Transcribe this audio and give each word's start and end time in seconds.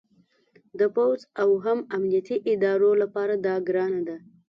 د 0.79 0.81
پوځ 0.95 1.19
او 1.41 1.49
هم 1.65 1.79
امنیتي 1.97 2.37
ادارو 2.53 2.91
لپاره 3.01 3.33
دا 3.45 3.55
ګرانه 3.67 4.01
ده 4.07 4.17